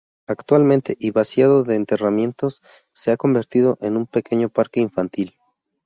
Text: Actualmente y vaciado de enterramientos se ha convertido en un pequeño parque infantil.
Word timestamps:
Actualmente 0.25 0.97
y 0.99 1.11
vaciado 1.11 1.63
de 1.63 1.75
enterramientos 1.75 2.63
se 2.91 3.11
ha 3.11 3.17
convertido 3.17 3.77
en 3.81 3.97
un 3.97 4.07
pequeño 4.07 4.49
parque 4.49 4.79
infantil. 4.79 5.35